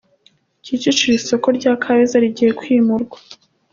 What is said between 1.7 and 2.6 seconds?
Kabeza rigiye